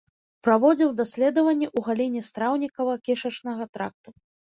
[0.45, 4.09] Праводзіў даследаванні ў галіне страўнікава-кішачнага тракту.